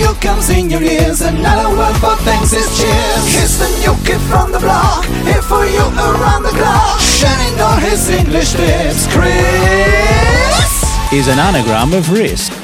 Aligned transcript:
you 0.00 0.12
comes 0.14 0.48
in 0.50 0.70
your 0.70 0.82
ears. 0.82 1.20
Another 1.20 1.68
word 1.76 1.96
for 1.96 2.16
thanks 2.24 2.52
is 2.52 2.66
cheers. 2.78 3.22
Here's 3.34 3.58
the 3.58 3.68
new 3.82 3.94
kid 4.04 4.20
from 4.30 4.52
the 4.52 4.58
block. 4.58 5.04
Here 5.28 5.42
for 5.42 5.64
you 5.64 5.84
around 6.08 6.42
the 6.42 6.54
clock. 6.60 7.00
Shining 7.00 7.60
all 7.60 7.76
his 7.76 8.08
English 8.08 8.52
tips. 8.52 9.06
Chris 9.12 10.72
Is 11.12 11.28
an 11.28 11.38
anagram 11.38 11.92
of 11.92 12.10
risk. 12.10 12.59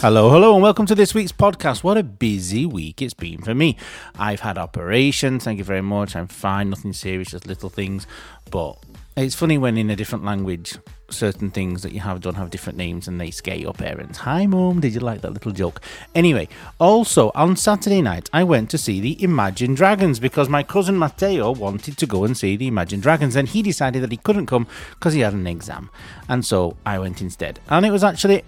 Hello, 0.00 0.28
hello, 0.30 0.54
and 0.54 0.62
welcome 0.62 0.86
to 0.86 0.94
this 0.94 1.14
week's 1.14 1.32
podcast. 1.32 1.82
What 1.82 1.96
a 1.96 2.02
busy 2.02 2.66
week 2.66 3.00
it's 3.00 3.14
been 3.14 3.40
for 3.40 3.54
me. 3.54 3.76
I've 4.18 4.40
had 4.40 4.58
operations, 4.58 5.44
thank 5.44 5.58
you 5.58 5.64
very 5.64 5.82
much. 5.82 6.14
I'm 6.16 6.26
fine, 6.26 6.70
nothing 6.70 6.92
serious, 6.92 7.30
just 7.30 7.46
little 7.46 7.70
things. 7.70 8.06
But 8.50 8.78
it's 9.16 9.34
funny 9.34 9.56
when 9.56 9.78
in 9.78 9.90
a 9.90 9.96
different 9.96 10.24
language, 10.24 10.76
certain 11.08 11.50
things 11.50 11.82
that 11.82 11.92
you 11.92 12.00
have 12.00 12.20
don't 12.20 12.34
have 12.34 12.50
different 12.50 12.76
names 12.76 13.08
and 13.08 13.20
they 13.20 13.30
scare 13.30 13.56
your 13.56 13.72
parents. 13.72 14.18
Hi, 14.18 14.46
mum, 14.46 14.80
did 14.80 14.94
you 14.94 15.00
like 15.00 15.20
that 15.20 15.32
little 15.32 15.52
joke? 15.52 15.80
Anyway, 16.14 16.48
also 16.78 17.30
on 17.34 17.56
Saturday 17.56 18.02
night, 18.02 18.28
I 18.32 18.44
went 18.44 18.70
to 18.70 18.78
see 18.78 19.00
the 19.00 19.22
Imagine 19.22 19.74
Dragons 19.74 20.18
because 20.18 20.48
my 20.48 20.62
cousin 20.62 20.98
Matteo 20.98 21.52
wanted 21.52 21.96
to 21.98 22.06
go 22.06 22.24
and 22.24 22.36
see 22.36 22.56
the 22.56 22.66
Imagine 22.66 23.00
Dragons 23.00 23.36
and 23.36 23.48
he 23.48 23.62
decided 23.62 24.02
that 24.02 24.10
he 24.10 24.16
couldn't 24.18 24.46
come 24.46 24.66
because 24.90 25.14
he 25.14 25.20
had 25.20 25.34
an 25.34 25.46
exam. 25.46 25.90
And 26.28 26.44
so 26.44 26.76
I 26.84 26.98
went 26.98 27.22
instead. 27.22 27.60
And 27.68 27.86
it 27.86 27.90
was 27.90 28.04
actually 28.04 28.42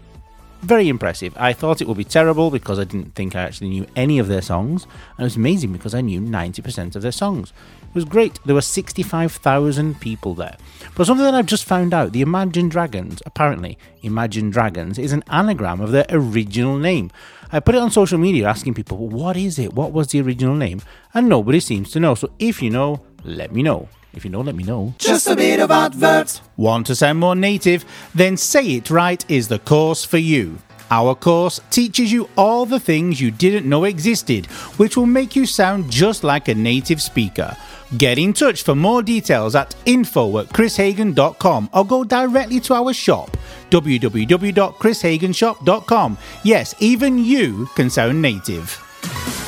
very 0.63 0.89
impressive. 0.89 1.35
I 1.37 1.53
thought 1.53 1.81
it 1.81 1.89
would 1.89 1.97
be 1.97 2.05
terrible 2.05 2.51
because 2.51 2.79
I 2.79 2.85
didn't 2.85 3.15
think 3.15 3.35
I 3.35 3.43
actually 3.43 3.69
knew 3.69 3.87
any 3.95 4.19
of 4.19 4.29
their 4.29 4.43
songs, 4.43 4.85
and 4.85 5.21
it 5.21 5.25
was 5.25 5.37
amazing 5.37 5.73
because 5.73 5.95
I 5.95 6.01
knew 6.01 6.21
90% 6.21 6.97
of 6.97 7.03
their 7.03 7.13
songs. 7.13 7.53
It 7.83 7.95
was 7.95 8.05
great. 8.05 8.39
There 8.45 8.55
were 8.55 8.61
65,000 8.61 10.01
people 10.01 10.35
there. 10.35 10.57
But 10.95 11.07
something 11.07 11.25
that 11.25 11.35
I've 11.35 11.47
just 11.47 11.65
found 11.65 11.95
out 11.95 12.13
the 12.13 12.21
Imagine 12.21 12.69
Dragons, 12.69 13.23
apparently, 13.25 13.79
Imagine 14.03 14.51
Dragons 14.51 14.99
is 14.99 15.13
an 15.13 15.25
anagram 15.29 15.81
of 15.81 15.93
their 15.93 16.07
original 16.11 16.79
name. 16.79 17.11
I 17.53 17.61
put 17.61 17.75
it 17.75 17.81
on 17.81 17.91
social 17.91 18.19
media 18.19 18.49
asking 18.49 18.75
people, 18.75 18.97
what 18.97 19.37
is 19.37 19.59
it? 19.59 19.73
What 19.73 19.93
was 19.93 20.09
the 20.09 20.21
original 20.21 20.57
name? 20.57 20.83
And 21.15 21.29
nobody 21.29 21.61
seems 21.61 21.91
to 21.93 22.01
know. 22.01 22.15
So 22.15 22.31
if 22.39 22.61
you 22.61 22.71
know, 22.71 23.03
let 23.25 23.53
me 23.53 23.63
know. 23.63 23.89
If 24.17 24.25
you 24.25 24.31
know, 24.31 24.41
let 24.41 24.55
me 24.55 24.65
know. 24.65 24.95
Just 24.99 25.29
a 25.29 25.37
bit 25.37 25.61
of 25.61 25.71
adverts. 25.71 26.41
Want 26.57 26.87
to 26.87 26.95
sound 26.95 27.21
more 27.21 27.37
native? 27.37 27.85
Then 28.15 28.39
Say 28.39 28.77
It 28.77 28.89
Right 28.91 29.23
is 29.31 29.49
the 29.49 29.59
course 29.59 30.03
for 30.05 30.17
you. 30.17 30.57
Our 30.91 31.15
course 31.15 31.61
teaches 31.71 32.11
you 32.13 32.31
all 32.37 32.65
the 32.65 32.81
things 32.81 33.21
you 33.21 33.31
didn't 33.31 33.69
know 33.69 33.85
existed, 33.85 34.47
which 34.79 34.97
will 34.97 35.05
make 35.05 35.37
you 35.37 35.45
sound 35.45 35.91
just 35.91 36.25
like 36.25 36.49
a 36.49 36.55
native 36.55 37.03
speaker. 37.03 37.55
Get 37.99 38.17
in 38.19 38.33
touch 38.33 38.63
for 38.63 38.75
more 38.75 39.03
details 39.03 39.55
at 39.55 39.77
info 39.85 40.39
at 40.39 40.49
chrishagen.com 40.49 41.69
or 41.75 41.85
go 41.85 42.03
directly 42.03 42.59
to 42.61 42.73
our 42.75 42.95
shop, 42.95 43.37
www.chrishagenshop.com. 43.71 46.19
Yes, 46.43 46.75
even 46.79 47.19
you 47.19 47.69
can 47.75 47.91
sound 47.91 48.23
native. 48.23 49.46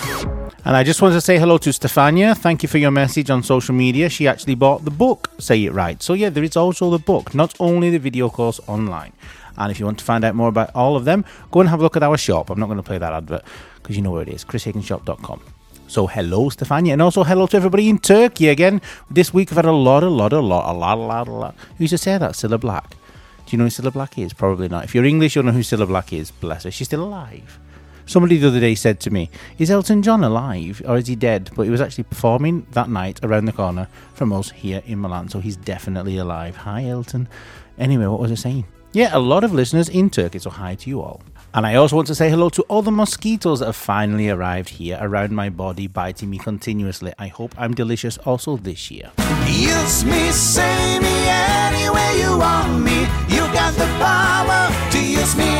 And 0.68 0.76
I 0.76 0.84
just 0.84 1.00
want 1.00 1.14
to 1.14 1.22
say 1.22 1.38
hello 1.38 1.56
to 1.56 1.70
Stefania. 1.70 2.36
Thank 2.36 2.62
you 2.62 2.68
for 2.68 2.76
your 2.76 2.90
message 2.90 3.30
on 3.30 3.42
social 3.42 3.74
media. 3.74 4.10
She 4.10 4.28
actually 4.28 4.54
bought 4.54 4.84
the 4.84 4.90
book, 4.90 5.30
Say 5.38 5.64
It 5.64 5.72
Right. 5.72 6.02
So, 6.02 6.12
yeah, 6.12 6.28
there 6.28 6.44
is 6.44 6.58
also 6.58 6.90
the 6.90 6.98
book, 6.98 7.34
not 7.34 7.54
only 7.58 7.88
the 7.88 7.98
video 7.98 8.28
course 8.28 8.60
online. 8.66 9.14
And 9.56 9.70
if 9.70 9.80
you 9.80 9.86
want 9.86 9.98
to 10.00 10.04
find 10.04 10.26
out 10.26 10.34
more 10.34 10.50
about 10.50 10.70
all 10.74 10.94
of 10.94 11.06
them, 11.06 11.24
go 11.52 11.60
and 11.60 11.70
have 11.70 11.80
a 11.80 11.82
look 11.82 11.96
at 11.96 12.02
our 12.02 12.18
shop. 12.18 12.50
I'm 12.50 12.60
not 12.60 12.66
going 12.66 12.76
to 12.76 12.82
play 12.82 12.98
that 12.98 13.14
advert 13.14 13.44
because 13.76 13.96
you 13.96 14.02
know 14.02 14.10
where 14.10 14.20
it 14.20 14.28
is 14.28 14.44
chrishagenshop.com. 14.44 15.40
So, 15.86 16.06
hello, 16.06 16.50
Stefania. 16.50 16.92
And 16.92 17.00
also, 17.00 17.24
hello 17.24 17.46
to 17.46 17.56
everybody 17.56 17.88
in 17.88 17.98
Turkey 17.98 18.50
again. 18.50 18.82
This 19.10 19.32
week, 19.32 19.50
I've 19.50 19.56
had 19.56 19.64
a 19.64 19.72
lot, 19.72 20.02
a 20.02 20.10
lot, 20.10 20.34
a 20.34 20.40
lot, 20.40 20.70
a 20.70 20.76
lot, 20.76 20.98
a 20.98 21.00
lot, 21.00 21.28
a 21.28 21.32
lot. 21.32 21.54
Who 21.78 21.84
used 21.84 21.92
to 21.92 21.96
say 21.96 22.18
that? 22.18 22.32
Cilla 22.32 22.60
Black. 22.60 22.90
Do 22.90 23.56
you 23.56 23.56
know 23.56 23.64
who 23.64 23.70
Cilla 23.70 23.90
Black 23.90 24.18
is? 24.18 24.34
Probably 24.34 24.68
not. 24.68 24.84
If 24.84 24.94
you're 24.94 25.06
English, 25.06 25.34
you'll 25.34 25.46
know 25.46 25.52
who 25.52 25.60
Cilla 25.60 25.86
Black 25.86 26.12
is. 26.12 26.30
Bless 26.30 26.64
her. 26.64 26.70
She's 26.70 26.88
still 26.88 27.04
alive. 27.04 27.58
Somebody 28.08 28.38
the 28.38 28.48
other 28.48 28.58
day 28.58 28.74
said 28.74 28.98
to 29.00 29.10
me, 29.10 29.30
Is 29.58 29.70
Elton 29.70 30.02
John 30.02 30.24
alive 30.24 30.82
or 30.86 30.96
is 30.96 31.06
he 31.06 31.14
dead? 31.14 31.50
But 31.54 31.62
he 31.62 31.70
was 31.70 31.80
actually 31.80 32.04
performing 32.04 32.66
that 32.72 32.88
night 32.88 33.20
around 33.22 33.44
the 33.44 33.52
corner 33.52 33.86
from 34.14 34.32
us 34.32 34.50
here 34.50 34.82
in 34.86 35.00
Milan, 35.00 35.28
so 35.28 35.38
he's 35.38 35.56
definitely 35.56 36.16
alive. 36.16 36.56
Hi, 36.56 36.86
Elton. 36.86 37.28
Anyway, 37.78 38.06
what 38.06 38.18
was 38.18 38.32
I 38.32 38.36
saying? 38.36 38.64
Yeah, 38.92 39.10
a 39.12 39.20
lot 39.20 39.44
of 39.44 39.52
listeners 39.52 39.90
in 39.90 40.08
Turkey, 40.08 40.38
so 40.38 40.48
hi 40.48 40.74
to 40.74 40.88
you 40.88 41.02
all. 41.02 41.20
And 41.52 41.66
I 41.66 41.74
also 41.74 41.96
want 41.96 42.08
to 42.08 42.14
say 42.14 42.30
hello 42.30 42.48
to 42.50 42.62
all 42.62 42.80
the 42.82 42.90
mosquitoes 42.90 43.60
that 43.60 43.66
have 43.66 43.76
finally 43.76 44.30
arrived 44.30 44.70
here 44.70 44.98
around 45.00 45.32
my 45.32 45.50
body, 45.50 45.86
biting 45.86 46.30
me 46.30 46.38
continuously. 46.38 47.12
I 47.18 47.28
hope 47.28 47.54
I'm 47.58 47.74
delicious 47.74 48.16
also 48.18 48.56
this 48.56 48.90
year. 48.90 49.12
Use 49.46 50.04
me, 50.04 50.30
say 50.30 50.98
me 50.98 51.18
you 52.18 52.38
want 52.38 52.82
me. 52.82 53.00
You 53.28 53.42
got 53.52 53.74
the 53.74 53.86
power 53.98 54.90
to 54.92 54.98
use 54.98 55.36
me. 55.36 55.57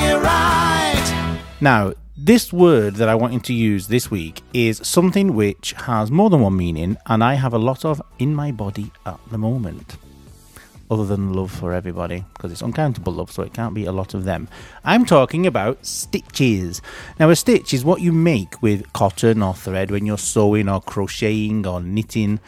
Now, 1.60 1.92
this 2.16 2.52
word 2.52 2.94
that 2.96 3.08
I 3.08 3.16
want 3.16 3.32
you 3.32 3.40
to 3.40 3.52
use 3.52 3.88
this 3.88 4.12
week 4.12 4.42
is 4.54 4.80
something 4.84 5.34
which 5.34 5.72
has 5.72 6.08
more 6.08 6.30
than 6.30 6.40
one 6.40 6.56
meaning, 6.56 6.96
and 7.06 7.22
I 7.24 7.34
have 7.34 7.52
a 7.52 7.58
lot 7.58 7.84
of 7.84 8.00
in 8.20 8.32
my 8.32 8.52
body 8.52 8.92
at 9.04 9.18
the 9.32 9.38
moment. 9.38 9.96
Other 10.88 11.04
than 11.04 11.32
love 11.32 11.50
for 11.50 11.72
everybody, 11.72 12.24
because 12.34 12.52
it's 12.52 12.62
uncountable 12.62 13.12
love, 13.12 13.32
so 13.32 13.42
it 13.42 13.54
can't 13.54 13.74
be 13.74 13.86
a 13.86 13.92
lot 13.92 14.14
of 14.14 14.22
them. 14.22 14.48
I'm 14.84 15.04
talking 15.04 15.48
about 15.48 15.84
stitches. 15.84 16.80
Now, 17.18 17.28
a 17.28 17.34
stitch 17.34 17.74
is 17.74 17.84
what 17.84 18.00
you 18.00 18.12
make 18.12 18.62
with 18.62 18.92
cotton 18.92 19.42
or 19.42 19.52
thread 19.52 19.90
when 19.90 20.06
you're 20.06 20.16
sewing 20.16 20.68
or 20.68 20.80
crocheting 20.80 21.66
or 21.66 21.80
knitting. 21.80 22.38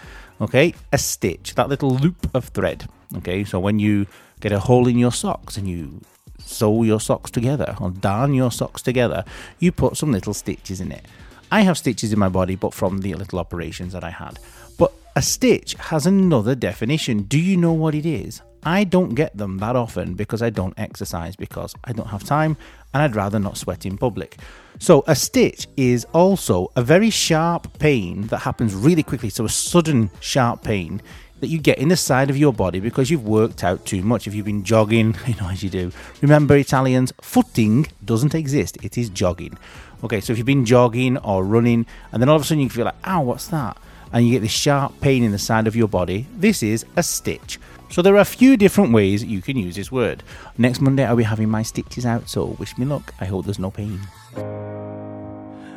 Okay, 0.40 0.72
a 0.92 0.98
stitch, 0.98 1.56
that 1.56 1.68
little 1.68 1.96
loop 1.96 2.30
of 2.32 2.44
thread. 2.50 2.88
Okay, 3.16 3.42
so 3.42 3.58
when 3.58 3.80
you 3.80 4.06
get 4.38 4.52
a 4.52 4.60
hole 4.60 4.86
in 4.86 4.98
your 4.98 5.12
socks 5.12 5.56
and 5.56 5.68
you 5.68 6.00
sew 6.44 6.82
your 6.82 7.00
socks 7.00 7.30
together 7.30 7.76
or 7.80 7.90
darn 7.90 8.34
your 8.34 8.50
socks 8.50 8.82
together, 8.82 9.24
you 9.58 9.72
put 9.72 9.96
some 9.96 10.12
little 10.12 10.34
stitches 10.34 10.80
in 10.80 10.92
it. 10.92 11.06
I 11.52 11.62
have 11.62 11.78
stitches 11.78 12.12
in 12.12 12.18
my 12.18 12.28
body, 12.28 12.54
but 12.54 12.74
from 12.74 12.98
the 12.98 13.14
little 13.14 13.38
operations 13.38 13.92
that 13.92 14.04
I 14.04 14.10
had. 14.10 14.38
But 14.78 14.92
a 15.16 15.22
stitch 15.22 15.74
has 15.74 16.06
another 16.06 16.54
definition. 16.54 17.22
Do 17.22 17.38
you 17.38 17.56
know 17.56 17.72
what 17.72 17.94
it 17.94 18.06
is? 18.06 18.42
I 18.62 18.84
don't 18.84 19.14
get 19.14 19.36
them 19.36 19.58
that 19.58 19.74
often 19.74 20.14
because 20.14 20.42
I 20.42 20.50
don't 20.50 20.78
exercise, 20.78 21.34
because 21.34 21.74
I 21.84 21.92
don't 21.92 22.08
have 22.08 22.22
time, 22.22 22.56
and 22.92 23.02
I'd 23.02 23.16
rather 23.16 23.38
not 23.38 23.56
sweat 23.56 23.86
in 23.86 23.96
public. 23.96 24.36
So, 24.78 25.02
a 25.06 25.14
stitch 25.14 25.66
is 25.76 26.04
also 26.12 26.70
a 26.76 26.82
very 26.82 27.10
sharp 27.10 27.78
pain 27.78 28.26
that 28.28 28.38
happens 28.38 28.74
really 28.74 29.02
quickly. 29.02 29.30
So, 29.30 29.44
a 29.44 29.48
sudden 29.48 30.10
sharp 30.20 30.62
pain 30.62 31.00
that 31.40 31.48
you 31.48 31.58
get 31.58 31.78
in 31.78 31.88
the 31.88 31.96
side 31.96 32.30
of 32.30 32.36
your 32.36 32.52
body 32.52 32.80
because 32.80 33.10
you've 33.10 33.26
worked 33.26 33.64
out 33.64 33.84
too 33.84 34.02
much. 34.02 34.26
If 34.26 34.34
you've 34.34 34.46
been 34.46 34.64
jogging, 34.64 35.16
you 35.26 35.34
know, 35.36 35.48
as 35.48 35.62
you 35.62 35.70
do. 35.70 35.92
Remember, 36.20 36.56
Italians, 36.56 37.12
footing 37.20 37.86
doesn't 38.04 38.34
exist, 38.34 38.78
it 38.82 38.96
is 38.96 39.08
jogging. 39.10 39.58
Okay, 40.02 40.20
so 40.20 40.32
if 40.32 40.38
you've 40.38 40.46
been 40.46 40.64
jogging 40.64 41.18
or 41.18 41.44
running, 41.44 41.84
and 42.12 42.22
then 42.22 42.28
all 42.28 42.36
of 42.36 42.42
a 42.42 42.44
sudden 42.44 42.62
you 42.62 42.70
feel 42.70 42.86
like, 42.86 42.94
ow, 43.06 43.22
what's 43.22 43.48
that? 43.48 43.76
And 44.12 44.26
you 44.26 44.32
get 44.32 44.40
this 44.40 44.50
sharp 44.50 45.00
pain 45.00 45.22
in 45.22 45.32
the 45.32 45.38
side 45.38 45.66
of 45.66 45.76
your 45.76 45.88
body, 45.88 46.26
this 46.34 46.62
is 46.62 46.84
a 46.96 47.02
stitch. 47.02 47.58
So 47.90 48.02
there 48.02 48.14
are 48.14 48.20
a 48.20 48.24
few 48.24 48.56
different 48.56 48.92
ways 48.92 49.24
you 49.24 49.42
can 49.42 49.56
use 49.56 49.74
this 49.76 49.90
word. 49.90 50.22
Next 50.56 50.80
Monday 50.80 51.04
I'll 51.04 51.16
be 51.16 51.24
having 51.24 51.48
my 51.48 51.62
stitches 51.62 52.06
out, 52.06 52.28
so 52.28 52.44
wish 52.58 52.78
me 52.78 52.86
luck. 52.86 53.12
I 53.20 53.24
hope 53.24 53.44
there's 53.44 53.58
no 53.58 53.70
pain. 53.70 54.00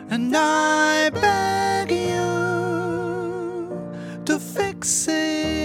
And 0.09 0.35
I 0.35 1.09
beg 1.09 1.91
you 1.91 2.23
to 4.25 4.39
fix 4.39 5.07
it. 5.07 5.62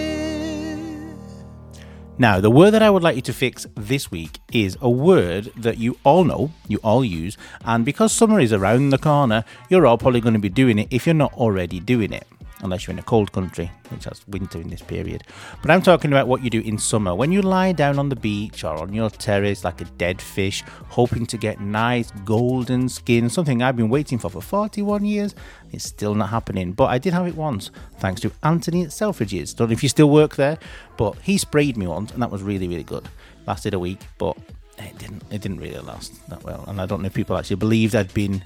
Now, 2.21 2.41
the 2.41 2.51
word 2.51 2.73
that 2.73 2.83
I 2.83 2.91
would 2.91 3.05
like 3.05 3.15
you 3.15 3.23
to 3.23 3.33
fix 3.33 3.65
this 3.77 4.11
week 4.11 4.41
is 4.53 4.77
a 4.81 4.91
word 4.91 5.53
that 5.57 5.79
you 5.79 5.99
all 6.03 6.25
know, 6.25 6.51
you 6.67 6.79
all 6.79 7.05
use, 7.05 7.39
and 7.65 7.85
because 7.85 8.13
summer 8.13 8.41
is 8.41 8.53
around 8.53 8.91
the 8.91 8.99
corner, 8.99 9.45
you're 9.69 9.87
all 9.87 9.99
probably 9.99 10.21
going 10.21 10.35
to 10.35 10.41
be 10.41 10.49
doing 10.49 10.81
it 10.81 10.89
if 10.91 11.07
you're 11.07 11.15
not 11.15 11.33
already 11.35 11.79
doing 11.79 12.13
it. 12.13 12.27
Unless 12.61 12.87
you're 12.87 12.93
in 12.93 12.99
a 12.99 13.05
cold 13.05 13.31
country, 13.31 13.71
which 13.91 14.05
has 14.05 14.27
winter 14.27 14.61
in 14.61 14.69
this 14.69 14.83
period. 14.83 15.23
But 15.63 15.71
I'm 15.71 15.81
talking 15.81 16.11
about 16.13 16.27
what 16.27 16.43
you 16.43 16.51
do 16.51 16.61
in 16.61 16.77
summer. 16.77 17.15
When 17.15 17.31
you 17.31 17.41
lie 17.41 17.73
down 17.73 17.99
on 17.99 18.09
the 18.09 18.17
beach 18.17 18.65
or 18.65 18.77
on 18.77 18.93
your 18.93 19.11
terrace 19.11 19.63
like 19.63 19.81
a 19.81 19.85
dead 19.85 20.21
fish, 20.21 20.65
hoping 20.89 21.25
to 21.27 21.37
get 21.37 21.61
nice 21.61 22.11
golden 22.25 22.89
skin, 22.89 23.31
something 23.31 23.63
I've 23.63 23.77
been 23.77 23.89
waiting 23.89 24.19
for 24.19 24.29
for 24.29 24.43
41 24.43 25.05
years, 25.05 25.35
it's 25.73 25.85
still 25.85 26.15
not 26.15 26.31
happening. 26.31 26.73
But 26.73 26.87
I 26.87 26.99
did 26.99 27.13
have 27.13 27.29
it 27.29 27.37
once, 27.37 27.71
thanks 27.99 28.21
to 28.23 28.33
Anthony 28.43 28.83
at 28.83 28.91
Selfridges. 28.91 29.55
Don't 29.55 29.69
know 29.69 29.73
if 29.73 29.83
you 29.83 29.89
still 29.89 30.11
work 30.11 30.35
there, 30.35 30.59
but 30.97 31.17
he 31.19 31.39
sprayed 31.39 31.77
me 31.77 31.87
once, 31.87 32.11
and 32.13 32.21
that 32.23 32.31
was 32.31 32.43
really, 32.43 32.67
really 32.67 32.85
good. 32.85 33.09
Lasted 33.47 33.75
a 33.75 33.79
week, 33.79 34.01
but 34.19 34.37
it 34.79 34.99
didn't. 34.99 35.23
It 35.31 35.41
didn't 35.41 35.61
really 35.61 35.79
last 35.79 36.29
that 36.29 36.43
well. 36.43 36.65
And 36.67 36.81
I 36.81 36.87
don't 36.87 37.03
know 37.03 37.07
if 37.07 37.15
people 37.15 37.37
actually 37.37 37.57
believed 37.57 37.95
I'd 37.95 38.13
been 38.15 38.43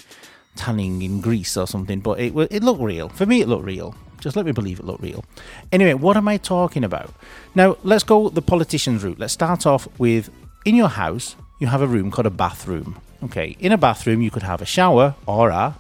tanning 0.57 1.03
in 1.03 1.21
Greece 1.21 1.57
or 1.57 1.67
something, 1.67 2.01
but 2.01 2.21
it 2.21 2.35
it 2.51 2.63
looked 2.63 2.83
real. 2.83 3.09
For 3.09 3.27
me, 3.27 3.41
it 3.41 3.49
looked 3.49 3.65
real. 3.65 3.95
Just 4.21 4.37
let 4.37 4.47
me 4.47 4.53
believe 4.53 4.79
it 4.79 4.87
looked 4.87 5.03
real. 5.03 5.25
Anyway, 5.73 5.95
what 5.95 6.17
am 6.17 6.29
I 6.29 6.37
talking 6.37 6.85
about? 6.85 7.13
Now, 7.57 7.77
let's 7.83 8.05
go 8.05 8.29
the 8.29 8.43
politician's 8.43 9.03
route. 9.03 9.19
Let's 9.19 9.33
start 9.33 9.67
off 9.67 9.89
with 9.99 10.31
in 10.65 10.77
your 10.77 10.89
house, 10.89 11.35
you 11.59 11.67
have 11.67 11.83
a 11.83 11.87
room 11.87 12.11
called 12.11 12.27
a 12.27 12.31
bathroom. 12.31 13.01
Okay, 13.25 13.57
in 13.59 13.73
a 13.73 13.79
bathroom, 13.79 14.23
you 14.23 14.31
could 14.31 14.43
have 14.43 14.63
a 14.63 14.67
shower 14.67 15.15
or 15.27 15.51
a 15.51 15.75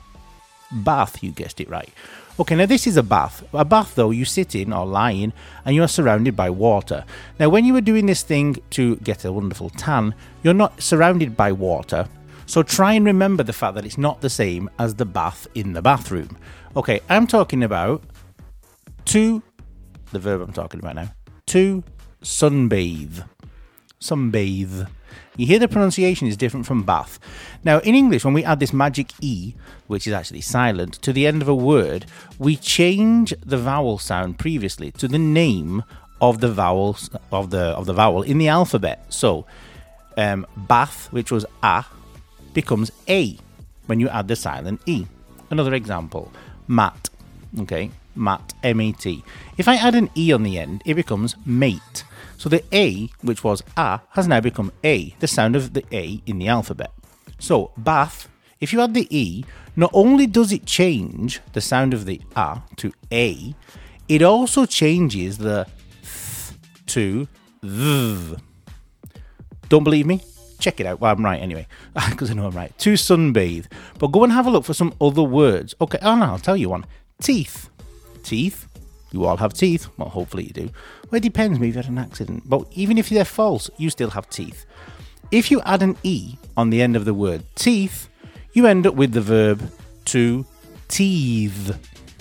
bath. 0.70 1.22
You 1.22 1.30
guessed 1.30 1.60
it 1.60 1.68
right. 1.68 1.92
Okay, 2.40 2.56
now 2.56 2.66
this 2.66 2.86
is 2.86 2.96
a 2.96 3.02
bath. 3.02 3.44
A 3.52 3.64
bath, 3.64 3.94
though, 3.94 4.10
you 4.10 4.24
sit 4.24 4.54
in 4.54 4.72
or 4.72 4.86
lie 4.86 5.10
in 5.10 5.32
and 5.64 5.74
you 5.74 5.82
are 5.82 5.88
surrounded 5.88 6.34
by 6.34 6.50
water. 6.50 7.04
Now, 7.38 7.48
when 7.50 7.64
you 7.64 7.76
are 7.76 7.80
doing 7.82 8.06
this 8.06 8.22
thing 8.22 8.56
to 8.70 8.96
get 8.96 9.24
a 9.24 9.32
wonderful 9.32 9.70
tan, 9.70 10.14
you're 10.42 10.54
not 10.54 10.80
surrounded 10.80 11.36
by 11.36 11.52
water. 11.52 12.08
So 12.52 12.62
try 12.62 12.92
and 12.92 13.06
remember 13.06 13.42
the 13.42 13.54
fact 13.54 13.76
that 13.76 13.86
it's 13.86 13.96
not 13.96 14.20
the 14.20 14.28
same 14.28 14.68
as 14.78 14.96
the 14.96 15.06
bath 15.06 15.46
in 15.54 15.72
the 15.72 15.80
bathroom. 15.80 16.36
Okay, 16.76 17.00
I'm 17.08 17.26
talking 17.26 17.62
about 17.62 18.04
to, 19.06 19.42
the 20.10 20.18
verb 20.18 20.42
I'm 20.42 20.52
talking 20.52 20.78
about 20.78 20.96
now, 20.96 21.08
to 21.46 21.82
sunbathe. 22.22 23.26
Sunbathe. 24.02 24.86
You 25.38 25.46
hear 25.46 25.58
the 25.58 25.66
pronunciation 25.66 26.28
is 26.28 26.36
different 26.36 26.66
from 26.66 26.82
bath. 26.82 27.18
Now, 27.64 27.78
in 27.78 27.94
English, 27.94 28.22
when 28.22 28.34
we 28.34 28.44
add 28.44 28.60
this 28.60 28.74
magic 28.74 29.12
E, 29.22 29.54
which 29.86 30.06
is 30.06 30.12
actually 30.12 30.42
silent, 30.42 31.00
to 31.00 31.14
the 31.14 31.26
end 31.26 31.40
of 31.40 31.48
a 31.48 31.54
word, 31.54 32.04
we 32.38 32.56
change 32.56 33.32
the 33.42 33.56
vowel 33.56 33.96
sound 33.96 34.38
previously 34.38 34.90
to 34.92 35.08
the 35.08 35.18
name 35.18 35.84
of 36.20 36.40
the 36.40 36.52
vowels 36.52 37.08
of 37.32 37.48
the 37.48 37.68
of 37.78 37.86
the 37.86 37.94
vowel 37.94 38.20
in 38.20 38.36
the 38.36 38.48
alphabet. 38.48 39.06
So, 39.08 39.46
um, 40.18 40.46
bath, 40.54 41.10
which 41.12 41.32
was 41.32 41.46
a, 41.62 42.01
becomes 42.54 42.90
a 43.08 43.36
when 43.86 44.00
you 44.00 44.08
add 44.08 44.28
the 44.28 44.36
silent 44.36 44.80
e. 44.86 45.06
Another 45.50 45.74
example, 45.74 46.32
mat. 46.68 47.10
Okay, 47.60 47.90
mat, 48.14 48.54
M 48.62 48.80
A 48.80 48.92
T. 48.92 49.22
If 49.58 49.68
I 49.68 49.76
add 49.76 49.94
an 49.94 50.10
e 50.16 50.32
on 50.32 50.42
the 50.42 50.58
end, 50.58 50.82
it 50.84 50.94
becomes 50.94 51.36
mate. 51.44 52.04
So 52.38 52.48
the 52.48 52.64
a, 52.72 53.08
which 53.20 53.44
was 53.44 53.62
a, 53.76 54.00
has 54.10 54.26
now 54.26 54.40
become 54.40 54.72
a, 54.82 55.14
the 55.20 55.28
sound 55.28 55.54
of 55.54 55.74
the 55.74 55.84
a 55.92 56.20
in 56.26 56.38
the 56.38 56.48
alphabet. 56.48 56.90
So 57.38 57.72
bath, 57.76 58.28
if 58.60 58.72
you 58.72 58.80
add 58.80 58.94
the 58.94 59.06
e, 59.10 59.44
not 59.76 59.90
only 59.92 60.26
does 60.26 60.52
it 60.52 60.66
change 60.66 61.40
the 61.52 61.60
sound 61.60 61.94
of 61.94 62.04
the 62.04 62.20
a 62.36 62.62
to 62.76 62.92
a, 63.12 63.54
it 64.08 64.22
also 64.22 64.66
changes 64.66 65.38
the 65.38 65.66
th 66.02 66.58
to 66.86 67.28
th. 67.62 68.38
Don't 69.68 69.84
believe 69.84 70.06
me? 70.06 70.20
Check 70.62 70.78
it 70.78 70.86
out. 70.86 71.00
Well, 71.00 71.10
I'm 71.12 71.24
right 71.24 71.42
anyway, 71.42 71.66
because 72.10 72.30
I 72.30 72.34
know 72.34 72.46
I'm 72.46 72.54
right. 72.54 72.76
To 72.78 72.92
sunbathe. 72.92 73.66
But 73.98 74.12
go 74.12 74.22
and 74.22 74.32
have 74.32 74.46
a 74.46 74.50
look 74.50 74.64
for 74.64 74.74
some 74.74 74.94
other 75.00 75.24
words. 75.24 75.74
Okay, 75.80 75.98
oh 76.00 76.14
no, 76.14 76.26
I'll 76.26 76.38
tell 76.38 76.56
you 76.56 76.68
one. 76.68 76.86
Teeth. 77.20 77.68
Teeth. 78.22 78.68
You 79.10 79.24
all 79.24 79.38
have 79.38 79.54
teeth. 79.54 79.88
Well, 79.98 80.08
hopefully 80.08 80.44
you 80.44 80.52
do. 80.52 80.70
Well, 81.10 81.16
it 81.16 81.24
depends. 81.24 81.58
Maybe 81.58 81.72
you 81.72 81.74
had 81.74 81.88
an 81.88 81.98
accident. 81.98 82.44
But 82.46 82.68
even 82.70 82.96
if 82.96 83.08
they're 83.08 83.24
false, 83.24 83.70
you 83.76 83.90
still 83.90 84.10
have 84.10 84.30
teeth. 84.30 84.64
If 85.32 85.50
you 85.50 85.60
add 85.62 85.82
an 85.82 85.96
E 86.04 86.36
on 86.56 86.70
the 86.70 86.80
end 86.80 86.94
of 86.94 87.06
the 87.06 87.12
word 87.12 87.42
teeth, 87.56 88.08
you 88.52 88.68
end 88.68 88.86
up 88.86 88.94
with 88.94 89.12
the 89.14 89.20
verb 89.20 89.68
to 90.06 90.46
teeth. 90.86 91.76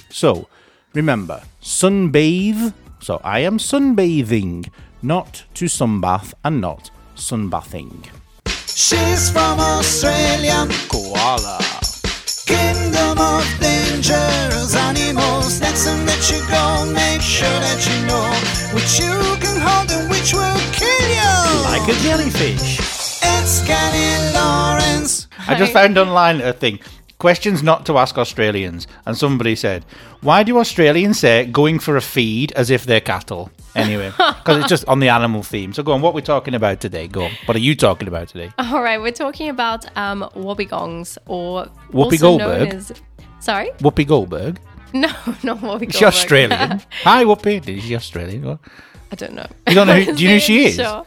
So, 0.09 0.47
remember, 0.95 1.43
sunbathe. 1.61 2.73
So, 3.01 3.21
I 3.23 3.39
am 3.41 3.59
sunbathing, 3.59 4.67
not 5.03 5.43
to 5.53 5.65
sunbath 5.65 6.33
and 6.43 6.59
not 6.59 6.89
sunbathing. 7.15 8.20
She's 8.75 9.29
from 9.29 9.59
Australia, 9.59 10.67
Koala. 10.89 11.59
kingdom 12.45 13.17
of 13.19 13.45
dangerous 13.59 14.75
animals. 14.75 15.61
Next 15.61 15.85
time 15.85 16.05
that 16.05 16.23
you 16.31 16.39
go, 16.49 16.91
make 16.93 17.21
sure 17.21 17.47
that 17.63 17.79
you 17.87 17.97
know 18.07 18.25
which 18.75 18.99
you 18.99 19.15
can 19.39 19.59
hold 19.61 19.91
and 19.91 20.09
which 20.09 20.33
will 20.33 20.59
kill 20.73 21.07
you. 21.07 21.33
Like 21.69 21.87
a 21.87 21.95
jellyfish. 22.03 22.79
It's 23.23 23.61
Kenny 23.65 24.33
Lawrence. 24.33 25.27
I 25.47 25.55
just 25.55 25.73
found 25.73 25.97
online 25.97 26.41
a 26.41 26.53
thing. 26.53 26.79
Questions 27.21 27.61
not 27.61 27.85
to 27.85 27.99
ask 27.99 28.17
Australians. 28.17 28.87
And 29.05 29.15
somebody 29.15 29.55
said, 29.55 29.85
Why 30.21 30.41
do 30.41 30.57
Australians 30.57 31.19
say 31.19 31.45
going 31.45 31.77
for 31.77 31.95
a 31.95 32.01
feed 32.01 32.51
as 32.53 32.71
if 32.71 32.85
they're 32.85 32.99
cattle? 32.99 33.51
Anyway, 33.75 34.09
because 34.17 34.57
it's 34.57 34.67
just 34.67 34.87
on 34.87 35.01
the 35.01 35.09
animal 35.09 35.43
theme. 35.43 35.71
So 35.71 35.83
go 35.83 35.91
on, 35.91 36.01
what 36.01 36.15
we're 36.15 36.21
talking 36.21 36.55
about 36.55 36.79
today? 36.79 37.07
Go 37.07 37.25
on. 37.25 37.31
What 37.45 37.55
are 37.55 37.59
you 37.59 37.75
talking 37.75 38.07
about 38.07 38.29
today? 38.29 38.49
All 38.57 38.81
right, 38.81 38.99
we're 38.99 39.11
talking 39.11 39.49
about 39.49 39.85
um, 39.95 40.27
wobbegongs 40.33 41.19
or 41.27 41.67
Whoopi 41.91 42.13
also 42.23 42.37
known 42.39 42.57
Goldberg? 42.57 42.73
as- 42.73 42.91
Sorry, 43.39 43.69
Whoopi 43.81 44.07
Goldberg. 44.07 44.59
no, 44.93 45.09
not 45.43 45.59
Whoopi 45.59 45.61
Goldberg. 45.61 45.89
Is 45.91 45.95
she 45.97 46.05
Australian? 46.05 46.81
Hi, 47.03 47.23
Whoopi. 47.23 47.67
Is 47.77 47.83
she 47.83 47.95
Australian? 47.95 48.57
I 49.11 49.15
don't 49.15 49.33
know. 49.33 49.45
You 49.67 49.75
don't 49.75 49.85
know 49.85 50.01
who- 50.01 50.15
do 50.15 50.23
you 50.23 50.29
know 50.29 50.33
who 50.37 50.39
she 50.39 50.65
is? 50.65 50.75
Sure. 50.77 51.05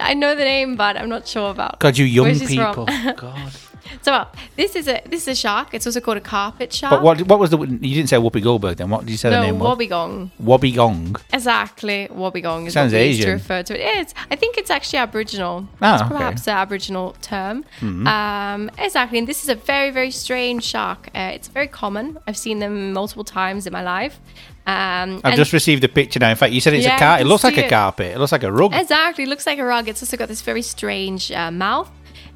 I 0.00 0.12
know 0.12 0.34
the 0.34 0.44
name, 0.44 0.76
but 0.76 0.98
I'm 0.98 1.08
not 1.08 1.26
sure 1.26 1.50
about. 1.50 1.80
God, 1.80 1.96
you 1.96 2.04
young 2.04 2.28
she's 2.34 2.46
people. 2.46 2.84
God. 3.16 3.52
So 4.02 4.12
well, 4.12 4.32
this 4.56 4.76
is 4.76 4.88
a 4.88 5.02
this 5.06 5.22
is 5.22 5.28
a 5.28 5.34
shark. 5.34 5.74
It's 5.74 5.86
also 5.86 6.00
called 6.00 6.16
a 6.16 6.20
carpet 6.20 6.72
shark. 6.72 6.90
But 6.90 7.02
what 7.02 7.22
what 7.22 7.38
was 7.38 7.50
the. 7.50 7.58
You 7.58 7.94
didn't 7.94 8.08
say 8.08 8.16
Whoopi 8.16 8.42
Goldberg 8.42 8.76
then. 8.76 8.88
What 8.90 9.00
did 9.00 9.10
you 9.10 9.16
say 9.18 9.30
the 9.30 9.40
name 9.42 9.58
was? 9.58 9.78
wobbegong. 9.78 10.30
Wobby 10.42 10.74
Gong. 10.74 11.16
Exactly, 11.32 12.08
wobbegong 12.10 12.66
is 12.66 12.72
Sounds 12.72 12.92
what 12.92 13.00
we 13.00 13.06
used 13.08 13.22
to 13.22 13.32
refer 13.32 13.62
to 13.62 13.74
it. 13.74 13.98
It's, 13.98 14.14
I 14.30 14.36
think 14.36 14.56
it's 14.58 14.70
actually 14.70 15.00
Aboriginal. 15.00 15.68
Ah, 15.80 15.94
it's 15.94 16.02
okay. 16.02 16.16
perhaps 16.16 16.46
an 16.48 16.56
Aboriginal 16.56 17.16
term. 17.20 17.64
Hmm. 17.80 18.06
Um, 18.06 18.70
exactly, 18.78 19.18
and 19.18 19.28
this 19.28 19.42
is 19.42 19.48
a 19.48 19.54
very, 19.54 19.90
very 19.90 20.10
strange 20.10 20.64
shark. 20.64 21.08
Uh, 21.14 21.30
it's 21.34 21.48
very 21.48 21.68
common. 21.68 22.18
I've 22.26 22.36
seen 22.38 22.58
them 22.60 22.92
multiple 22.92 23.24
times 23.24 23.66
in 23.66 23.72
my 23.72 23.82
life. 23.82 24.20
Um, 24.66 25.20
I've 25.24 25.36
just 25.36 25.52
received 25.52 25.82
a 25.84 25.88
picture 25.88 26.20
now. 26.20 26.30
In 26.30 26.36
fact, 26.36 26.52
you 26.52 26.60
said 26.60 26.74
it's 26.74 26.84
Yeah, 26.84 26.92
a 26.92 26.96
I 26.96 26.98
car. 26.98 27.20
It 27.20 27.26
looks 27.26 27.42
like 27.44 27.56
a 27.58 27.68
carpet. 27.68 28.14
It 28.14 28.18
looks 28.18 28.32
like 28.32 28.44
a 28.44 28.52
rug. 28.52 28.72
Exactly, 28.74 29.24
It 29.24 29.28
looks 29.28 29.46
like 29.46 29.58
a 29.58 29.64
rug. 29.64 29.88
It's 29.88 30.02
also 30.02 30.16
got 30.16 30.28
this 30.28 30.42
very 30.42 30.62
strange 30.62 31.32
uh, 31.32 31.50
mouth, 31.50 31.90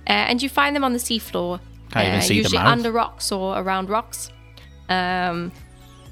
uh, 0.06 0.12
and 0.12 0.42
you 0.42 0.48
find 0.48 0.74
them 0.76 0.84
on 0.84 0.92
the 0.92 0.98
seafloor. 0.98 1.60
Can't 1.90 2.06
even 2.06 2.18
uh, 2.18 2.22
see 2.22 2.34
usually 2.34 2.58
under 2.58 2.90
rocks 2.92 3.30
or 3.32 3.58
around 3.58 3.88
rocks. 3.88 4.30
Um, 4.88 5.52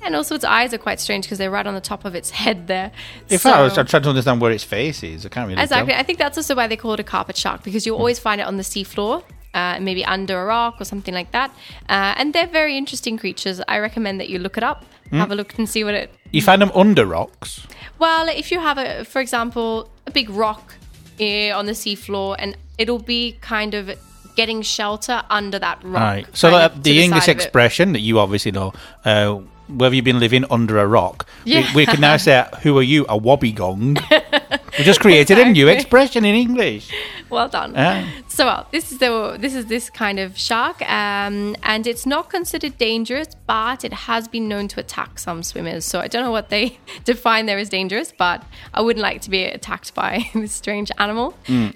and 0.05 0.17
also, 0.17 0.35
its 0.35 0.44
eyes 0.44 0.75
are 0.75 0.79
quite 0.79 0.99
strange 0.99 1.25
because 1.27 1.39
they're 1.39 1.50
right 1.50 1.67
on 1.67 1.75
the 1.75 1.81
top 1.81 2.05
of 2.05 2.15
its 2.15 2.31
head 2.43 2.67
there. 2.67 2.91
In 3.29 3.39
fact, 3.39 3.56
I 3.56 3.62
was 3.62 3.75
trying 3.75 4.03
to 4.03 4.09
understand 4.09 4.41
where 4.41 4.50
its 4.50 4.65
face 4.65 5.03
is. 5.03 5.25
I 5.25 5.29
can't 5.29 5.49
really 5.49 5.62
Exactly. 5.62 5.93
tell. 5.93 6.00
I 6.00 6.03
think 6.03 6.19
that's 6.19 6.37
also 6.37 6.55
why 6.56 6.67
they 6.67 6.77
call 6.77 6.94
it 6.94 7.00
a 7.00 7.05
carpet 7.05 7.37
shark 7.37 7.62
because 7.62 7.87
you 7.87 7.94
always 7.94 8.19
find 8.19 8.41
it 8.41 8.44
on 8.44 8.56
the 8.56 8.62
seafloor, 8.65 9.23
uh, 9.55 9.79
maybe 9.81 10.05
under 10.05 10.41
a 10.43 10.44
rock 10.44 10.81
or 10.81 10.85
something 10.85 11.15
like 11.15 11.31
that. 11.33 11.50
Uh, 11.89 12.15
and 12.17 12.33
they're 12.35 12.49
very 12.49 12.77
interesting 12.77 13.17
creatures. 13.17 13.61
I 13.69 13.79
recommend 13.79 14.19
that 14.21 14.29
you 14.29 14.39
look 14.41 14.56
it 14.56 14.65
up, 14.65 14.84
Hmm? 15.11 15.19
have 15.19 15.31
a 15.31 15.34
look 15.37 15.56
and 15.58 15.69
see 15.69 15.84
what 15.84 15.94
it. 15.94 16.11
You 16.32 16.43
find 16.43 16.61
them 16.63 16.72
under 16.75 17.06
rocks. 17.06 17.67
Well, 17.99 18.29
if 18.29 18.51
you 18.51 18.58
have 18.58 18.79
a, 18.79 19.05
for 19.05 19.20
example, 19.20 19.89
a 20.06 20.11
big 20.11 20.31
rock 20.31 20.75
uh, 21.20 21.58
on 21.58 21.66
the 21.66 21.72
seafloor, 21.72 22.36
and 22.38 22.56
it'll 22.78 22.98
be 22.98 23.38
kind 23.40 23.74
of 23.74 23.90
getting 24.34 24.62
shelter 24.62 25.22
under 25.31 25.58
that 25.58 25.82
rock. 25.84 26.02
Right. 26.02 26.36
So 26.36 26.54
uh, 26.54 26.69
to 26.69 26.81
the 26.81 27.02
English 27.02 27.24
side 27.24 27.32
of 27.32 27.38
it. 27.38 27.42
expression 27.42 27.92
that 27.92 28.00
you 28.00 28.19
obviously 28.19 28.50
know, 28.50 28.72
uh, 29.04 29.40
where 29.69 29.86
have 29.86 29.94
you 29.94 30.02
been 30.02 30.19
living 30.19 30.44
under 30.50 30.78
a 30.78 30.86
rock? 30.86 31.26
Yeah. 31.44 31.66
We, 31.74 31.82
we 31.82 31.86
can 31.86 32.00
now 32.00 32.16
say, 32.16 32.44
who 32.62 32.78
are 32.78 32.82
you? 32.82 33.04
A 33.04 33.19
wobbegong. 33.19 34.00
we 34.78 34.84
just 34.84 35.00
created 35.00 35.38
a 35.38 35.44
new 35.50 35.69
expression 35.69 36.24
in 36.24 36.34
English. 36.34 36.90
Well 37.31 37.48
done. 37.48 37.74
Yeah. 37.74 38.08
So 38.32 38.46
well, 38.46 38.67
this 38.70 38.91
is 38.91 38.96
the 38.96 39.36
this 39.39 39.55
is 39.55 39.67
this 39.67 39.91
kind 39.91 40.19
of 40.19 40.39
shark, 40.39 40.81
um, 40.91 41.55
and 41.62 41.86
it's 41.86 42.06
not 42.06 42.31
considered 42.31 42.79
dangerous, 42.79 43.29
but 43.46 43.84
it 43.84 43.93
has 43.93 44.27
been 44.27 44.48
known 44.48 44.69
to 44.69 44.81
attack 44.81 45.19
some 45.19 45.43
swimmers. 45.43 45.84
So 45.84 46.01
I 46.01 46.08
don't 46.08 46.24
know 46.24 46.31
what 46.31 46.48
they 46.48 46.79
define 47.05 47.44
there 47.44 47.58
as 47.58 47.69
dangerous, 47.69 48.10
but 48.17 48.43
I 48.72 48.81
wouldn't 48.81 49.03
like 49.03 49.20
to 49.22 49.31
be 49.31 49.44
attacked 49.44 49.94
by 49.94 50.24
this 50.34 50.53
strange 50.53 50.91
animal. 50.96 51.34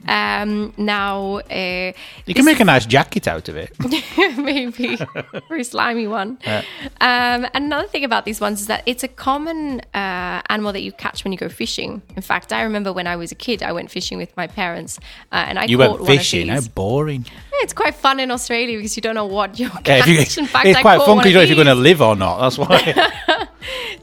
Um, 0.08 0.72
now, 0.78 1.40
uh, 1.50 1.92
You 2.24 2.34
can 2.34 2.46
make 2.46 2.60
a 2.60 2.64
nice 2.64 2.86
jacket 2.86 3.28
out 3.28 3.50
of 3.50 3.56
it. 3.58 3.72
maybe 4.38 4.96
very 5.50 5.62
slimy 5.62 6.06
one. 6.06 6.38
Um, 7.02 7.46
another 7.52 7.86
thing 7.86 8.02
about 8.04 8.24
these 8.24 8.40
ones 8.40 8.62
is 8.62 8.66
that 8.68 8.82
it's 8.86 9.04
a 9.04 9.08
common 9.08 9.82
uh, 9.92 10.40
animal 10.48 10.72
that 10.72 10.80
you 10.82 10.92
catch 10.92 11.22
when 11.22 11.32
you 11.32 11.38
go 11.38 11.50
fishing. 11.50 12.00
In 12.16 12.22
fact, 12.22 12.50
I 12.50 12.62
remember 12.62 12.94
when 12.94 13.06
I 13.06 13.16
was 13.16 13.30
a 13.30 13.34
kid, 13.34 13.62
I 13.62 13.72
went 13.72 13.90
fishing 13.90 14.16
with 14.16 14.34
my 14.38 14.46
parents, 14.46 14.98
uh, 15.32 15.44
and 15.48 15.58
I 15.58 15.64
You 15.64 15.76
caught 15.76 15.90
went 15.90 16.00
one 16.00 16.16
fishing. 16.16 16.42
Of 16.42 16.45
How 16.48 16.60
these. 16.60 16.68
boring. 16.68 17.24
Yeah, 17.24 17.62
It's 17.62 17.72
quite 17.72 17.94
fun 17.94 18.20
in 18.20 18.30
Australia 18.30 18.78
because 18.78 18.96
you 18.96 19.02
don't 19.02 19.14
know 19.14 19.26
what 19.26 19.58
you're 19.58 19.70
Yeah, 19.84 20.04
you, 20.06 20.18
catch. 20.18 20.38
In 20.38 20.46
fact, 20.46 20.66
it's 20.66 20.78
I 20.78 20.82
quite 20.82 21.02
fun 21.02 21.18
because 21.18 21.32
you 21.32 21.32
don't 21.32 21.40
know 21.40 21.42
if 21.42 21.48
you're 21.48 21.64
going 21.64 21.76
to 21.76 21.82
live 21.82 22.02
or 22.02 22.16
not. 22.16 22.40
That's 22.40 22.58
why. 22.58 23.48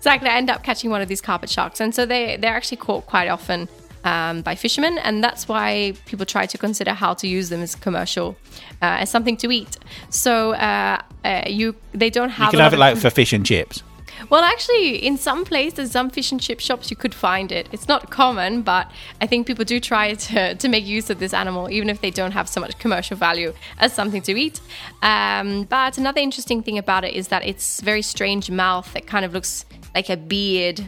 Exactly, 0.03 0.29
I 0.29 0.35
end 0.35 0.49
up 0.49 0.63
catching 0.63 0.89
one 0.89 1.01
of 1.01 1.07
these 1.07 1.21
carpet 1.21 1.49
sharks, 1.49 1.79
and 1.79 1.95
so 1.95 2.05
they 2.05 2.35
they're 2.35 2.53
actually 2.53 2.75
caught 2.75 3.05
quite 3.05 3.29
often 3.29 3.69
um, 4.03 4.41
by 4.41 4.53
fishermen, 4.53 4.97
and 4.97 5.23
that's 5.23 5.47
why 5.47 5.93
people 6.05 6.25
try 6.25 6.45
to 6.45 6.57
consider 6.57 6.91
how 6.91 7.13
to 7.13 7.25
use 7.25 7.47
them 7.47 7.61
as 7.61 7.73
commercial, 7.73 8.35
uh, 8.81 8.99
as 9.03 9.09
something 9.09 9.37
to 9.37 9.49
eat. 9.49 9.77
So 10.09 10.55
uh, 10.55 11.01
uh, 11.23 11.43
you 11.47 11.75
they 11.93 12.09
don't 12.09 12.31
have 12.31 12.47
you 12.47 12.51
can 12.51 12.59
have 12.59 12.73
it 12.73 12.79
like 12.79 12.97
for 12.97 13.09
fish 13.09 13.31
and 13.31 13.45
chips. 13.45 13.81
Well, 14.29 14.43
actually, 14.43 14.95
in 14.97 15.17
some 15.17 15.43
places, 15.45 15.91
some 15.91 16.09
fish 16.09 16.31
and 16.31 16.41
chip 16.41 16.59
shops, 16.59 16.89
you 16.89 16.97
could 16.97 17.13
find 17.13 17.51
it. 17.51 17.67
It's 17.71 17.87
not 17.87 18.09
common, 18.09 18.61
but 18.61 18.91
I 19.21 19.27
think 19.27 19.47
people 19.47 19.65
do 19.65 19.79
try 19.79 20.13
to, 20.27 20.55
to 20.55 20.67
make 20.67 20.85
use 20.85 21.09
of 21.09 21.19
this 21.19 21.33
animal, 21.33 21.69
even 21.69 21.89
if 21.89 22.01
they 22.01 22.11
don't 22.11 22.31
have 22.31 22.47
so 22.49 22.59
much 22.61 22.77
commercial 22.79 23.17
value 23.17 23.53
as 23.79 23.93
something 23.93 24.21
to 24.23 24.35
eat. 24.39 24.61
Um, 25.01 25.63
but 25.63 25.97
another 25.97 26.21
interesting 26.21 26.63
thing 26.63 26.77
about 26.77 27.03
it 27.03 27.13
is 27.13 27.27
that 27.29 27.45
it's 27.45 27.81
very 27.81 28.01
strange 28.01 28.49
mouth 28.49 28.91
that 28.93 29.07
kind 29.07 29.25
of 29.25 29.33
looks 29.33 29.65
like 29.95 30.09
a 30.09 30.17
beard. 30.17 30.79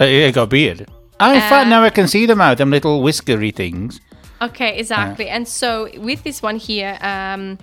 Uh, 0.00 0.04
it 0.04 0.34
got 0.34 0.44
a 0.44 0.46
beard. 0.46 0.86
Oh, 1.20 1.32
in 1.32 1.40
fact, 1.40 1.66
Uh, 1.66 1.70
now 1.70 1.82
I 1.82 1.90
can 1.90 2.06
see 2.06 2.26
them 2.26 2.40
out, 2.40 2.58
them 2.58 2.70
little 2.70 3.02
whiskery 3.02 3.50
things. 3.54 4.00
Okay, 4.40 4.78
exactly. 4.78 5.28
And 5.28 5.48
so 5.48 5.88
with 5.98 6.22
this 6.22 6.40
one 6.42 6.56
here, 6.56 6.96
um, 7.00 7.58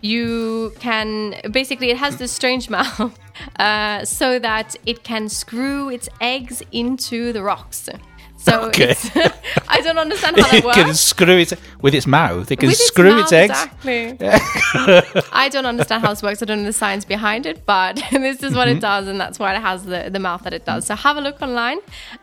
you 0.00 0.72
can 0.80 1.36
basically 1.52 1.90
it 1.90 1.98
has 1.98 2.16
this 2.16 2.32
strange 2.32 2.68
mouth, 2.76 3.16
uh, 3.58 4.04
so 4.04 4.38
that 4.38 4.76
it 4.86 5.02
can 5.04 5.28
screw 5.28 5.88
its 5.90 6.08
eggs 6.20 6.62
into 6.72 7.32
the 7.32 7.42
rocks. 7.42 7.88
So 8.36 8.62
Okay. 8.68 8.90
it's, 8.92 9.10
I 9.68 9.82
don't 9.82 9.98
understand 9.98 10.36
how 10.40 10.44
that 10.50 10.54
it 10.54 10.64
works. 10.64 10.78
It 10.78 10.84
can 10.84 10.94
screw 10.94 11.36
it 11.38 11.52
with 11.82 11.94
its 11.94 12.06
mouth. 12.06 12.50
It 12.50 12.56
can 12.58 12.68
With 12.68 12.78
screw 12.78 13.10
mouth, 13.10 13.24
its 13.24 13.32
eggs. 13.32 13.50
Exactly. 13.84 14.16
I 15.32 15.50
don't 15.50 15.66
understand 15.66 16.02
how 16.02 16.10
this 16.10 16.22
works. 16.22 16.42
I 16.42 16.46
don't 16.46 16.60
know 16.60 16.64
the 16.64 16.72
science 16.72 17.04
behind 17.04 17.44
it, 17.44 17.66
but 17.66 17.96
this 18.10 18.42
is 18.42 18.54
what 18.54 18.66
Mm-hmm. 18.68 18.78
it 18.78 18.80
does, 18.80 19.08
and 19.08 19.20
that's 19.20 19.38
why 19.38 19.54
it 19.54 19.60
has 19.60 19.84
the, 19.84 20.08
the 20.10 20.18
mouth 20.18 20.42
that 20.44 20.54
it 20.54 20.64
does. 20.64 20.86
So 20.86 20.94
have 20.94 21.16
a 21.18 21.20
look 21.20 21.42
online, 21.42 21.80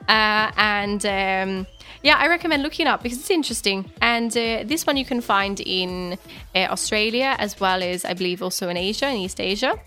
uh, 0.08 0.52
and 0.58 1.06
um, 1.06 1.68
yeah, 2.02 2.16
I 2.18 2.28
recommend 2.30 2.64
looking 2.64 2.88
up 2.88 3.04
because 3.04 3.20
it's 3.20 3.30
interesting. 3.30 3.86
And 4.02 4.32
uh, 4.36 4.64
this 4.66 4.88
one 4.88 4.98
you 4.98 5.06
can 5.06 5.22
find 5.22 5.60
in 5.60 6.18
uh, 6.56 6.60
Australia 6.72 7.36
as 7.38 7.60
well 7.60 7.84
as 7.84 8.06
I 8.06 8.14
believe 8.14 8.42
also 8.42 8.70
in 8.70 8.78
Asia, 8.78 9.08
in 9.10 9.18
East 9.18 9.40
Asia, 9.40 9.80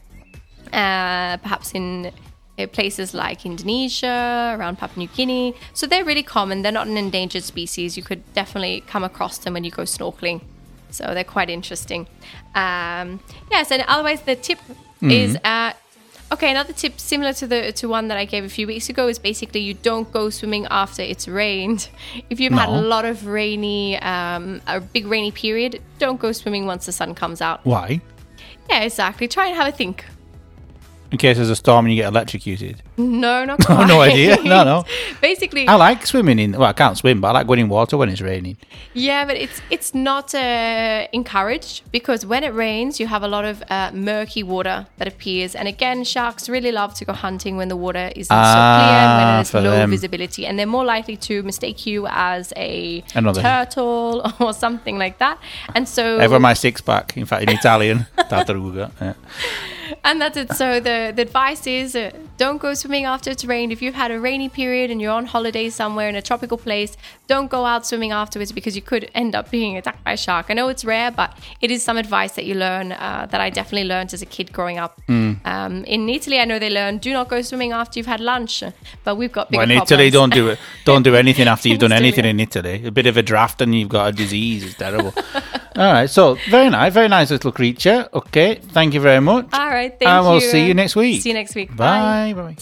uh, 0.72 1.36
perhaps 1.38 1.74
in 1.74 2.12
uh, 2.58 2.66
places 2.66 3.14
like 3.14 3.46
Indonesia, 3.46 4.54
around 4.58 4.76
Papua 4.76 4.98
New 4.98 5.08
Guinea. 5.08 5.54
So 5.72 5.86
they're 5.86 6.04
really 6.04 6.22
common. 6.22 6.62
They're 6.62 6.72
not 6.72 6.86
an 6.86 6.96
endangered 6.96 7.44
species. 7.44 7.96
You 7.96 8.02
could 8.02 8.22
definitely 8.34 8.82
come 8.86 9.04
across 9.04 9.38
them 9.38 9.54
when 9.54 9.64
you 9.64 9.70
go 9.70 9.82
snorkeling. 9.82 10.42
So 10.90 11.14
they're 11.14 11.24
quite 11.24 11.50
interesting. 11.50 12.06
Um, 12.54 13.20
yes, 13.50 13.70
and 13.70 13.84
otherwise 13.86 14.22
the 14.22 14.36
tip 14.36 14.58
is 15.00 15.36
uh, 15.44 15.72
okay. 16.32 16.50
Another 16.50 16.72
tip 16.72 16.98
similar 16.98 17.32
to 17.34 17.46
the 17.46 17.72
to 17.72 17.88
one 17.88 18.08
that 18.08 18.18
I 18.18 18.24
gave 18.24 18.44
a 18.44 18.48
few 18.48 18.66
weeks 18.66 18.88
ago 18.88 19.08
is 19.08 19.18
basically 19.18 19.60
you 19.60 19.74
don't 19.74 20.10
go 20.12 20.30
swimming 20.30 20.66
after 20.70 21.02
it's 21.02 21.28
rained. 21.28 21.88
If 22.30 22.40
you've 22.40 22.52
had 22.52 22.68
a 22.68 22.80
lot 22.80 23.04
of 23.04 23.26
rainy, 23.26 23.98
um, 23.98 24.60
a 24.66 24.80
big 24.80 25.06
rainy 25.06 25.30
period, 25.30 25.80
don't 25.98 26.20
go 26.20 26.32
swimming 26.32 26.66
once 26.66 26.86
the 26.86 26.92
sun 26.92 27.14
comes 27.14 27.40
out. 27.40 27.64
Why? 27.64 28.00
Yeah, 28.68 28.82
exactly. 28.82 29.28
Try 29.28 29.46
and 29.46 29.56
have 29.56 29.68
a 29.68 29.72
think. 29.72 30.04
In 31.12 31.18
case 31.18 31.36
there's 31.38 31.50
a 31.50 31.56
storm 31.56 31.86
and 31.86 31.94
you 31.94 32.00
get 32.02 32.08
electrocuted. 32.08 32.82
No, 32.96 33.44
not 33.44 33.58
quite. 33.66 33.88
no 33.88 34.00
idea. 34.00 34.36
No, 34.44 34.62
no. 34.64 34.84
Basically, 35.20 35.66
I 35.66 35.74
like 35.74 36.06
swimming 36.06 36.38
in. 36.38 36.52
Well, 36.52 36.68
I 36.68 36.72
can't 36.72 36.96
swim, 36.96 37.20
but 37.20 37.28
I 37.28 37.32
like 37.32 37.46
going 37.48 37.58
in 37.60 37.68
water 37.68 37.96
when 37.96 38.08
it's 38.08 38.20
raining. 38.20 38.56
yeah, 38.94 39.24
but 39.24 39.36
it's 39.36 39.60
it's 39.70 39.92
not 39.94 40.34
uh, 40.34 41.06
encouraged 41.12 41.82
because 41.90 42.24
when 42.24 42.44
it 42.44 42.54
rains, 42.54 43.00
you 43.00 43.06
have 43.08 43.22
a 43.24 43.28
lot 43.28 43.44
of 43.44 43.62
uh, 43.70 43.90
murky 43.92 44.42
water 44.44 44.86
that 44.98 45.08
appears, 45.08 45.54
and 45.56 45.66
again, 45.66 46.04
sharks 46.04 46.48
really 46.48 46.70
love 46.72 46.94
to 46.94 47.04
go 47.04 47.12
hunting 47.12 47.56
when 47.56 47.68
the 47.68 47.76
water 47.76 48.10
isn't 48.14 48.28
so 48.28 48.42
clear 48.42 49.00
and 49.04 49.12
when 49.18 49.26
Ah, 49.26 49.36
there's 49.42 49.54
low 49.54 49.62
them. 49.62 49.90
visibility, 49.90 50.46
and 50.46 50.58
they're 50.58 50.66
more 50.78 50.84
likely 50.84 51.16
to 51.16 51.42
mistake 51.42 51.86
you 51.86 52.06
as 52.08 52.52
a 52.56 53.02
Another- 53.16 53.42
turtle 53.42 54.22
or 54.40 54.52
something 54.52 54.96
like 54.98 55.18
that. 55.18 55.38
And 55.74 55.88
so, 55.88 56.18
Ever 56.18 56.38
my 56.38 56.54
six 56.54 56.80
pack. 56.80 57.16
In 57.16 57.26
fact, 57.26 57.42
in 57.42 57.48
Italian, 57.48 58.06
tartaruga. 58.16 58.90
Yeah. 59.00 59.14
And 60.04 60.20
that's 60.20 60.36
it. 60.36 60.52
So 60.52 60.80
the 60.80 61.12
the 61.14 61.22
advice 61.22 61.66
is 61.66 61.94
uh, 61.94 62.10
don't 62.36 62.58
go 62.58 62.74
swimming 62.74 63.04
after 63.04 63.30
it's 63.30 63.44
rained. 63.44 63.72
If 63.72 63.82
you've 63.82 63.94
had 63.94 64.10
a 64.10 64.18
rainy 64.18 64.48
period 64.48 64.90
and 64.90 65.00
you're 65.00 65.12
on 65.12 65.26
holiday 65.26 65.68
somewhere 65.70 66.08
in 66.08 66.16
a 66.16 66.22
tropical 66.22 66.58
place, 66.58 66.96
don't 67.26 67.50
go 67.50 67.64
out 67.64 67.86
swimming 67.86 68.12
afterwards 68.12 68.52
because 68.52 68.74
you 68.76 68.82
could 68.82 69.10
end 69.14 69.34
up 69.34 69.50
being 69.50 69.76
attacked 69.76 70.02
by 70.04 70.12
a 70.12 70.16
shark. 70.16 70.46
I 70.48 70.54
know 70.54 70.68
it's 70.68 70.84
rare, 70.84 71.10
but 71.10 71.36
it 71.60 71.70
is 71.70 71.82
some 71.82 71.96
advice 71.96 72.32
that 72.32 72.44
you 72.44 72.54
learn 72.54 72.92
uh, 72.92 73.26
that 73.30 73.40
I 73.40 73.50
definitely 73.50 73.88
learned 73.88 74.14
as 74.14 74.22
a 74.22 74.26
kid 74.26 74.52
growing 74.52 74.78
up. 74.78 75.00
Hmm. 75.06 75.34
Um, 75.44 75.84
in 75.84 76.08
Italy, 76.08 76.38
I 76.40 76.44
know 76.44 76.58
they 76.58 76.70
learn 76.70 76.98
do 76.98 77.12
not 77.12 77.28
go 77.28 77.42
swimming 77.42 77.72
after 77.72 77.98
you've 77.98 78.06
had 78.06 78.20
lunch, 78.20 78.62
but 79.04 79.16
we've 79.16 79.32
got 79.32 79.50
Well, 79.50 79.62
in 79.62 79.70
Italy, 79.70 80.10
problems. 80.10 80.12
don't 80.12 80.32
do 80.32 80.48
it. 80.48 80.58
Don't 80.84 81.02
do 81.02 81.14
anything 81.14 81.48
after 81.48 81.68
you've 81.68 81.78
done 81.86 81.92
anything 81.92 82.24
in 82.24 82.40
Italy. 82.40 82.86
A 82.86 82.90
bit 82.90 83.06
of 83.06 83.16
a 83.16 83.22
draft 83.22 83.60
and 83.60 83.74
you've 83.74 83.88
got 83.88 84.08
a 84.08 84.12
disease. 84.12 84.64
It's 84.64 84.74
terrible. 84.74 85.14
All 85.76 85.92
right. 85.92 86.10
So 86.10 86.36
very 86.48 86.68
nice, 86.70 86.92
very 86.92 87.08
nice 87.08 87.30
little 87.30 87.52
creature. 87.52 88.08
Okay. 88.12 88.56
Thank 88.56 88.94
you 88.94 89.00
very 89.00 89.20
much. 89.20 89.46
All 89.52 89.68
right, 89.68 89.90
thank 89.98 90.08
and 90.08 90.24
you. 90.24 90.30
we'll 90.30 90.40
see 90.40 90.66
you 90.66 90.74
next 90.74 90.96
week. 90.96 91.22
See 91.22 91.30
you 91.30 91.34
next 91.34 91.54
week. 91.54 91.74
Bye. 91.76 92.32
Bye. 92.34 92.56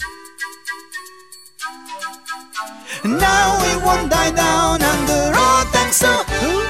Now 3.05 3.57
we 3.63 3.85
won't 3.85 4.11
die 4.11 4.31
down 4.31 4.81
under 4.81 5.37
all 5.37 5.63
thanks 5.65 5.99
to 5.99 6.68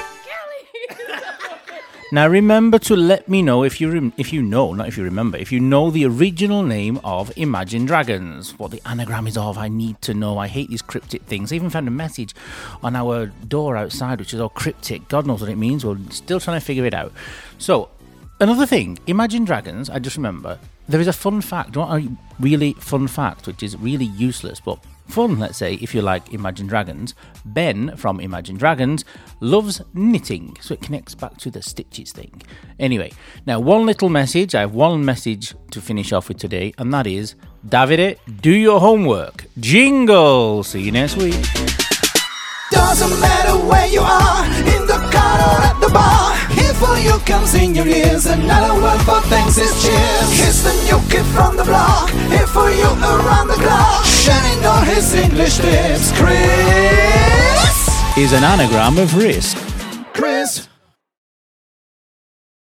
Now 2.11 2.27
remember 2.27 2.79
to 2.79 2.95
let 2.95 3.29
me 3.29 3.43
know 3.43 3.63
if 3.63 3.79
you 3.79 3.91
rem- 3.91 4.13
if 4.17 4.33
you 4.33 4.41
know, 4.41 4.73
not 4.73 4.87
if 4.87 4.97
you 4.97 5.03
remember, 5.03 5.37
if 5.37 5.51
you 5.51 5.59
know 5.59 5.91
the 5.91 6.05
original 6.05 6.63
name 6.63 6.99
of 7.03 7.31
Imagine 7.35 7.85
Dragons. 7.85 8.57
What 8.57 8.71
the 8.71 8.81
anagram 8.83 9.27
is 9.27 9.37
of, 9.37 9.59
I 9.59 9.67
need 9.67 10.01
to 10.01 10.15
know. 10.15 10.39
I 10.39 10.47
hate 10.47 10.71
these 10.71 10.81
cryptic 10.81 11.21
things. 11.23 11.51
I 11.51 11.55
even 11.57 11.69
found 11.69 11.87
a 11.87 11.91
message 11.91 12.33
on 12.81 12.95
our 12.95 13.27
door 13.47 13.77
outside 13.77 14.17
which 14.17 14.33
is 14.33 14.39
all 14.39 14.49
cryptic. 14.49 15.07
God 15.07 15.27
knows 15.27 15.41
what 15.41 15.51
it 15.51 15.57
means. 15.57 15.85
We're 15.85 15.99
still 16.09 16.39
trying 16.39 16.59
to 16.59 16.65
figure 16.65 16.85
it 16.85 16.95
out. 16.95 17.13
So, 17.59 17.89
another 18.39 18.65
thing, 18.65 18.97
Imagine 19.05 19.45
Dragons, 19.45 19.87
I 19.87 19.99
just 19.99 20.17
remember, 20.17 20.57
there 20.87 20.99
is 20.99 21.07
a 21.07 21.13
fun 21.13 21.41
fact. 21.41 21.73
Do 21.73 21.81
a 21.81 22.01
really 22.39 22.73
fun 22.73 23.07
fact, 23.07 23.45
which 23.45 23.61
is 23.61 23.77
really 23.77 24.05
useless, 24.05 24.59
but 24.59 24.79
fun, 25.11 25.39
let's 25.39 25.57
say, 25.57 25.75
if 25.75 25.93
you 25.93 26.01
like 26.01 26.33
Imagine 26.33 26.67
Dragons. 26.67 27.13
Ben 27.45 27.95
from 27.95 28.19
Imagine 28.19 28.57
Dragons 28.57 29.05
loves 29.39 29.81
knitting, 29.93 30.55
so 30.61 30.73
it 30.73 30.81
connects 30.81 31.15
back 31.15 31.37
to 31.37 31.51
the 31.51 31.61
stitches 31.61 32.11
thing. 32.11 32.41
Anyway, 32.79 33.11
now 33.45 33.59
one 33.59 33.85
little 33.85 34.09
message. 34.09 34.55
I 34.55 34.61
have 34.61 34.73
one 34.73 35.03
message 35.03 35.53
to 35.71 35.81
finish 35.81 36.13
off 36.13 36.27
with 36.27 36.37
today, 36.37 36.73
and 36.77 36.93
that 36.93 37.07
is 37.07 37.35
Davide, 37.67 38.17
do 38.41 38.51
your 38.51 38.79
homework. 38.79 39.45
Jingle! 39.59 40.63
See 40.63 40.81
you 40.81 40.91
next 40.91 41.17
week. 41.17 41.35
Doesn't 42.71 43.19
matter 43.19 43.57
where 43.67 43.87
you 43.87 44.01
are, 44.01 44.45
in 44.45 44.87
the 44.87 45.09
car 45.11 45.39
or 45.39 45.61
at 45.61 45.79
the 45.81 45.89
bar. 45.91 46.38
For 46.79 46.97
you 46.97 47.19
comes 47.25 47.53
in 47.55 47.75
your 47.75 47.87
ears. 47.87 48.25
Another 48.25 48.73
word 48.81 49.01
for 49.01 49.19
thanks 49.27 49.57
is 49.57 49.71
cheers. 49.83 50.39
Here's 50.39 50.63
the 50.63 50.73
new 50.87 50.99
kid 51.09 51.25
from 51.35 51.57
the 51.57 51.65
block. 51.65 52.09
Here 52.31 52.47
for 52.47 52.69
you 52.69 52.87
around 53.03 53.49
the 53.49 53.55
clock. 53.55 54.05
Sharing 54.05 54.65
all 54.65 54.81
his 54.81 55.13
English 55.13 55.57
tips. 55.57 56.11
Chris. 56.17 57.89
Is 58.17 58.31
an 58.31 58.43
anagram 58.43 58.97
of 58.97 59.15
risk. 59.17 59.57
Chris. 60.13 60.69